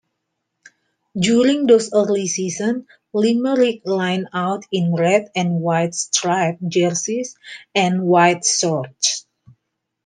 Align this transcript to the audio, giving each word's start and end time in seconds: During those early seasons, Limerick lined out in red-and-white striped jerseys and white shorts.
During 1.15 1.67
those 1.67 1.93
early 1.93 2.27
seasons, 2.27 2.85
Limerick 3.13 3.83
lined 3.85 4.29
out 4.33 4.63
in 4.71 4.95
red-and-white 4.95 5.93
striped 5.93 6.67
jerseys 6.67 7.35
and 7.75 8.01
white 8.07 8.43
shorts. 8.43 9.27